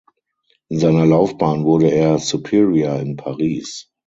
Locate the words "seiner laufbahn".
0.79-1.63